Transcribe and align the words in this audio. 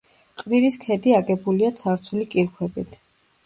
ყვირის 0.41 0.77
ქედი 0.85 1.13
აგებულია 1.19 1.71
ცარცული 1.85 2.29
კირქვებით. 2.35 3.01